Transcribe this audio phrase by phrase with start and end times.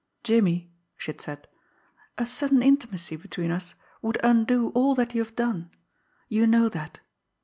[0.23, 1.47] "Jimmie," she had said,
[2.17, 5.69] "a sudden intimacy between us would undo all that you have done
[6.27, 7.01] you know that.